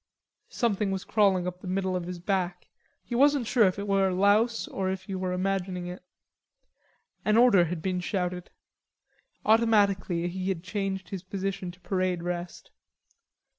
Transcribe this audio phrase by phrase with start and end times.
[0.49, 2.67] Something was crawling up the middle of his back.
[3.05, 6.01] He wasn't sure if it were a louse or if he were imagining it.
[7.23, 8.49] An order had been shouted.
[9.45, 12.71] Automatically he had changed his position to parade rest.